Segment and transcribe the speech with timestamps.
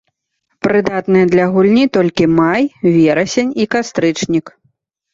[0.67, 2.61] Прыдатныя для гульні толькі май,
[2.95, 4.47] верасень і кастрычнік.